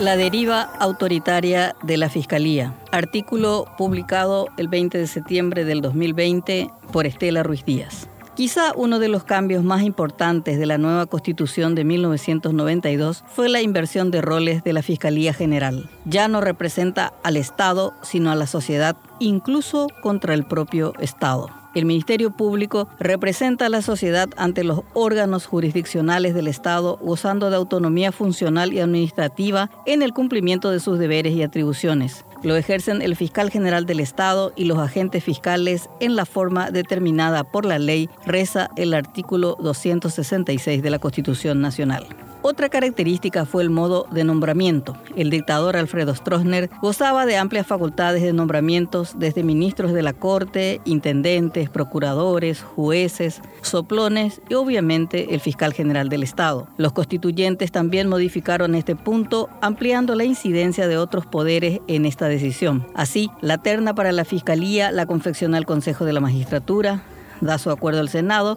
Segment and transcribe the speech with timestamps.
[0.00, 2.74] La deriva autoritaria de la Fiscalía.
[2.90, 8.08] Artículo publicado el 20 de septiembre del 2020 por Estela Ruiz Díaz.
[8.34, 13.60] Quizá uno de los cambios más importantes de la nueva Constitución de 1992 fue la
[13.60, 15.90] inversión de roles de la Fiscalía General.
[16.06, 21.59] Ya no representa al Estado, sino a la sociedad, incluso contra el propio Estado.
[21.74, 27.56] El Ministerio Público representa a la sociedad ante los órganos jurisdiccionales del Estado, gozando de
[27.56, 32.24] autonomía funcional y administrativa en el cumplimiento de sus deberes y atribuciones.
[32.42, 37.44] Lo ejercen el fiscal general del Estado y los agentes fiscales en la forma determinada
[37.44, 42.06] por la ley, reza el artículo 266 de la Constitución Nacional.
[42.42, 44.96] Otra característica fue el modo de nombramiento.
[45.14, 50.80] El dictador Alfredo Stroessner gozaba de amplias facultades de nombramientos desde ministros de la Corte,
[50.86, 56.66] intendentes, procuradores, jueces, soplones y obviamente el fiscal general del Estado.
[56.78, 62.86] Los constituyentes también modificaron este punto ampliando la incidencia de otros poderes en esta decisión.
[62.94, 67.02] Así, la terna para la Fiscalía la confecciona el Consejo de la Magistratura,
[67.42, 68.56] da su acuerdo al Senado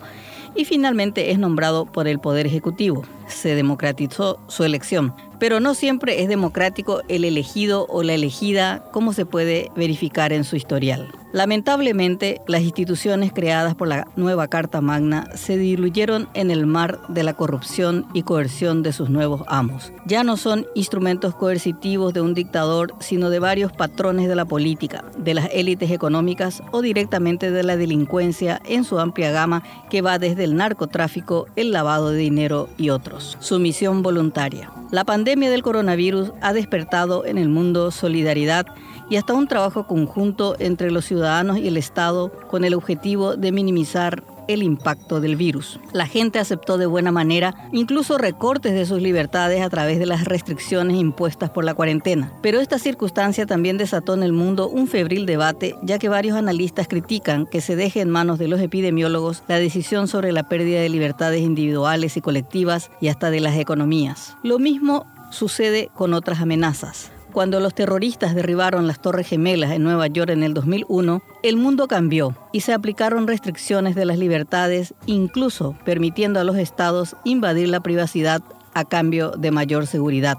[0.55, 3.03] y finalmente es nombrado por el Poder Ejecutivo.
[3.27, 9.13] Se democratizó su elección, pero no siempre es democrático el elegido o la elegida, como
[9.13, 11.11] se puede verificar en su historial.
[11.33, 17.23] Lamentablemente, las instituciones creadas por la nueva Carta Magna se diluyeron en el mar de
[17.23, 19.91] la corrupción y coerción de sus nuevos amos.
[20.05, 25.03] Ya no son instrumentos coercitivos de un dictador, sino de varios patrones de la política,
[25.17, 30.19] de las élites económicas o directamente de la delincuencia en su amplia gama que va
[30.19, 33.12] desde el narcotráfico, el lavado de dinero y otros.
[33.19, 34.71] Sumisión voluntaria.
[34.91, 38.67] La pandemia del coronavirus ha despertado en el mundo solidaridad
[39.09, 43.51] y hasta un trabajo conjunto entre los ciudadanos y el Estado con el objetivo de
[43.51, 45.79] minimizar el impacto del virus.
[45.91, 50.25] La gente aceptó de buena manera incluso recortes de sus libertades a través de las
[50.25, 52.31] restricciones impuestas por la cuarentena.
[52.41, 56.87] Pero esta circunstancia también desató en el mundo un febril debate, ya que varios analistas
[56.87, 60.89] critican que se deje en manos de los epidemiólogos la decisión sobre la pérdida de
[60.89, 64.35] libertades individuales y colectivas y hasta de las economías.
[64.43, 67.12] Lo mismo sucede con otras amenazas.
[67.33, 71.87] Cuando los terroristas derribaron las Torres Gemelas en Nueva York en el 2001, el mundo
[71.87, 77.79] cambió y se aplicaron restricciones de las libertades, incluso permitiendo a los estados invadir la
[77.79, 78.43] privacidad
[78.75, 80.37] a cambio de mayor seguridad.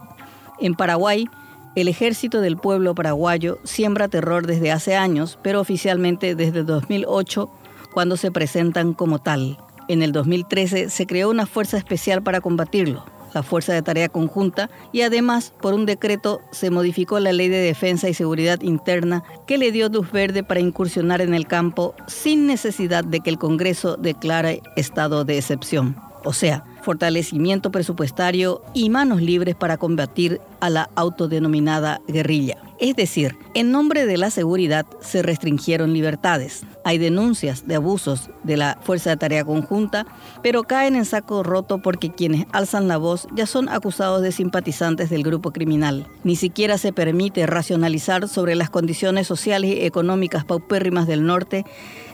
[0.60, 1.28] En Paraguay,
[1.74, 7.50] el ejército del pueblo paraguayo siembra terror desde hace años, pero oficialmente desde 2008,
[7.92, 9.58] cuando se presentan como tal.
[9.88, 13.04] En el 2013 se creó una fuerza especial para combatirlo
[13.34, 17.58] la Fuerza de Tarea Conjunta, y además por un decreto se modificó la Ley de
[17.58, 22.46] Defensa y Seguridad Interna que le dio luz verde para incursionar en el campo sin
[22.46, 25.96] necesidad de que el Congreso declare estado de excepción.
[26.24, 32.56] O sea, fortalecimiento presupuestario y manos libres para combatir a la autodenominada guerrilla.
[32.80, 36.66] Es decir, en nombre de la seguridad se restringieron libertades.
[36.84, 40.06] Hay denuncias de abusos de la Fuerza de Tarea Conjunta,
[40.42, 45.08] pero caen en saco roto porque quienes alzan la voz ya son acusados de simpatizantes
[45.08, 46.08] del grupo criminal.
[46.24, 51.64] Ni siquiera se permite racionalizar sobre las condiciones sociales y económicas paupérrimas del norte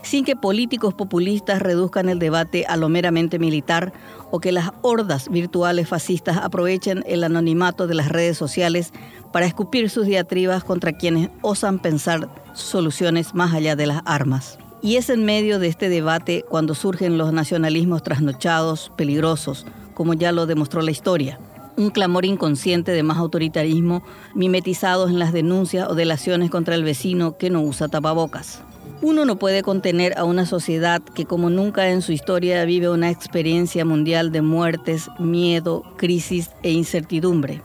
[0.03, 3.93] sin que políticos populistas reduzcan el debate a lo meramente militar
[4.31, 8.93] o que las hordas virtuales fascistas aprovechen el anonimato de las redes sociales
[9.31, 14.57] para escupir sus diatribas contra quienes osan pensar soluciones más allá de las armas.
[14.81, 20.31] Y es en medio de este debate cuando surgen los nacionalismos trasnochados, peligrosos, como ya
[20.31, 21.39] lo demostró la historia.
[21.77, 24.03] Un clamor inconsciente de más autoritarismo,
[24.33, 28.63] mimetizados en las denuncias o delaciones contra el vecino que no usa tapabocas.
[29.03, 33.09] Uno no puede contener a una sociedad que como nunca en su historia vive una
[33.09, 37.61] experiencia mundial de muertes, miedo, crisis e incertidumbre.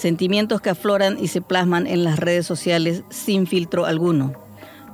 [0.00, 4.32] Sentimientos que afloran y se plasman en las redes sociales sin filtro alguno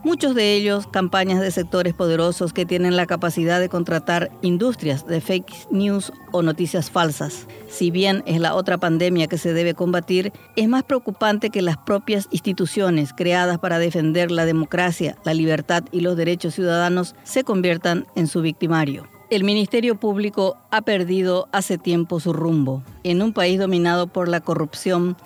[0.07, 5.21] muchos de ellos campañas de sectores poderosos que tienen la capacidad de contratar industrias de
[5.21, 7.49] fake news o noticias falsas.
[7.69, 11.77] Si bien es la otra pandemia que se debe combatir, es más preocupante que las
[11.77, 18.07] propias instituciones creadas para defender la democracia, la libertad y los derechos ciudadanos se conviertan
[18.15, 19.16] en su victimario.
[19.29, 22.85] El Ministerio Público ha perdido hace tiempo su rumbo.
[23.03, 25.17] En un país dominado por la corrupción,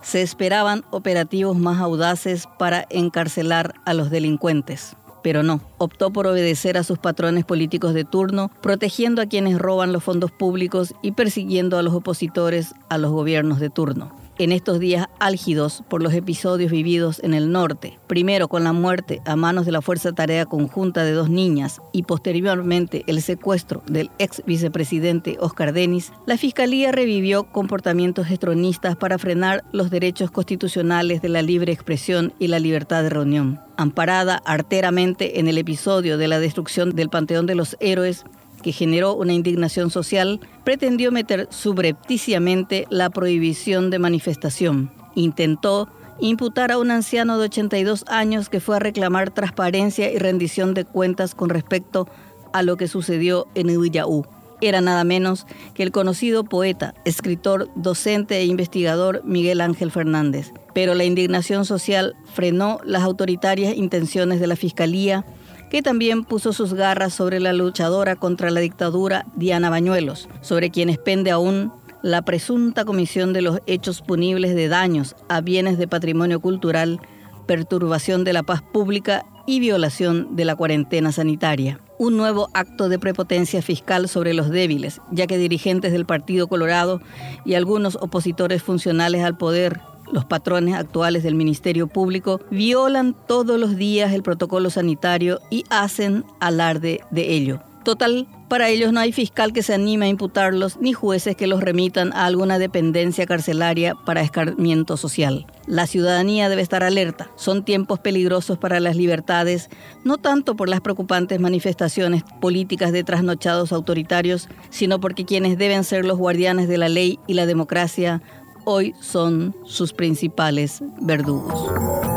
[0.00, 4.96] se esperaban operativos más audaces para encarcelar a los delincuentes.
[5.22, 9.92] Pero no, optó por obedecer a sus patrones políticos de turno, protegiendo a quienes roban
[9.92, 14.21] los fondos públicos y persiguiendo a los opositores a los gobiernos de turno.
[14.38, 19.20] En estos días álgidos por los episodios vividos en el norte, primero con la muerte
[19.24, 24.10] a manos de la Fuerza Tarea Conjunta de dos niñas y posteriormente el secuestro del
[24.18, 31.28] ex vicepresidente Oscar Denis, la Fiscalía revivió comportamientos estronistas para frenar los derechos constitucionales de
[31.28, 33.60] la libre expresión y la libertad de reunión.
[33.76, 38.24] Amparada arteramente en el episodio de la destrucción del Panteón de los Héroes,
[38.62, 44.90] que generó una indignación social, pretendió meter subrepticiamente la prohibición de manifestación.
[45.14, 45.88] Intentó
[46.20, 50.84] imputar a un anciano de 82 años que fue a reclamar transparencia y rendición de
[50.84, 52.08] cuentas con respecto
[52.52, 54.24] a lo que sucedió en Uyaú.
[54.60, 55.44] Era nada menos
[55.74, 60.52] que el conocido poeta, escritor, docente e investigador Miguel Ángel Fernández.
[60.72, 65.26] Pero la indignación social frenó las autoritarias intenciones de la Fiscalía
[65.72, 70.98] que también puso sus garras sobre la luchadora contra la dictadura Diana Bañuelos, sobre quienes
[70.98, 71.72] pende aún
[72.02, 77.00] la presunta comisión de los hechos punibles de daños a bienes de patrimonio cultural,
[77.46, 81.80] perturbación de la paz pública y violación de la cuarentena sanitaria.
[81.96, 87.00] Un nuevo acto de prepotencia fiscal sobre los débiles, ya que dirigentes del Partido Colorado
[87.46, 89.80] y algunos opositores funcionales al poder
[90.12, 96.24] los patrones actuales del Ministerio Público violan todos los días el protocolo sanitario y hacen
[96.38, 97.60] alarde de ello.
[97.84, 101.62] Total, para ellos no hay fiscal que se anime a imputarlos ni jueces que los
[101.62, 105.46] remitan a alguna dependencia carcelaria para escarmiento social.
[105.66, 107.28] La ciudadanía debe estar alerta.
[107.34, 109.68] Son tiempos peligrosos para las libertades,
[110.04, 116.04] no tanto por las preocupantes manifestaciones políticas de trasnochados autoritarios, sino porque quienes deben ser
[116.04, 118.22] los guardianes de la ley y la democracia
[118.64, 122.11] hoy son sus principales verdugos.